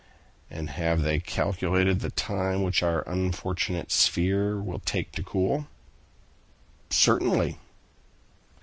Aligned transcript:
"And 0.49 0.71
have 0.71 1.03
they 1.03 1.19
calculated 1.19 1.99
the 1.99 2.09
time 2.09 2.63
which 2.63 2.81
our 2.81 3.07
unfortunate 3.07 3.91
sphere 3.91 4.59
will 4.59 4.79
take 4.79 5.11
to 5.11 5.21
cool?" 5.21 5.67
"Certainly." 6.89 7.59